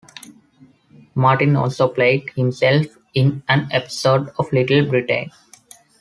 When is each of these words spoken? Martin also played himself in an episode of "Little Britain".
Martin 1.13 1.55
also 1.55 1.87
played 1.87 2.27
himself 2.31 2.87
in 3.13 3.43
an 3.47 3.67
episode 3.71 4.29
of 4.39 4.51
"Little 4.51 4.83
Britain". 4.87 5.29